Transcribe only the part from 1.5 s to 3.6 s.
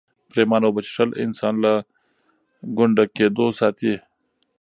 له ګونډه کېدو